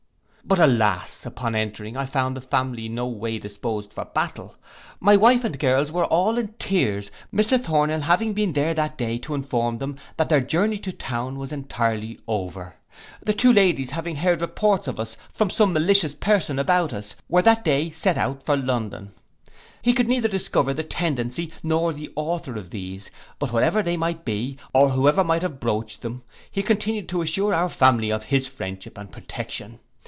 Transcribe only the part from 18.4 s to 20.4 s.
for London. He could neither